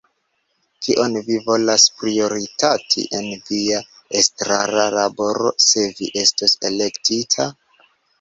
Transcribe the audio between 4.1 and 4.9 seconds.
estrara